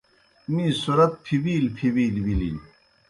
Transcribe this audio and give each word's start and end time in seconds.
می 0.53 0.65
صُرَت 0.81 1.11
پِھبِیلیْ 1.23 1.69
پِھبِیلیْ 1.77 2.21
بِلِن۔ 2.25 2.57